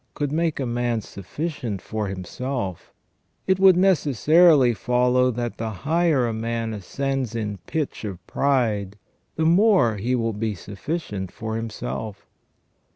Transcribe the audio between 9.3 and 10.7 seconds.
the more he will be